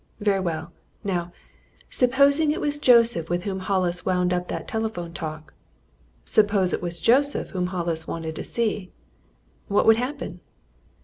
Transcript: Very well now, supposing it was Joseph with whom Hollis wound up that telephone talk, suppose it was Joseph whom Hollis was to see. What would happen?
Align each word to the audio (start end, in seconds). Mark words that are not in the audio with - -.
Very 0.19 0.39
well 0.39 0.73
now, 1.03 1.31
supposing 1.91 2.49
it 2.49 2.59
was 2.59 2.79
Joseph 2.79 3.29
with 3.29 3.43
whom 3.43 3.59
Hollis 3.59 4.03
wound 4.03 4.33
up 4.33 4.47
that 4.47 4.67
telephone 4.67 5.13
talk, 5.13 5.53
suppose 6.25 6.73
it 6.73 6.81
was 6.81 6.99
Joseph 6.99 7.51
whom 7.51 7.67
Hollis 7.67 8.07
was 8.07 8.33
to 8.33 8.43
see. 8.43 8.91
What 9.67 9.85
would 9.85 9.97
happen? 9.97 10.41